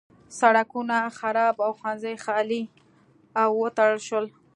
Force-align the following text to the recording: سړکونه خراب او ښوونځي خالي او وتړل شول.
سړکونه 0.39 0.97
خراب 1.17 1.55
او 1.65 1.71
ښوونځي 1.79 2.15
خالي 2.23 2.63
او 3.41 3.49
وتړل 3.61 3.99
شول. 4.07 4.25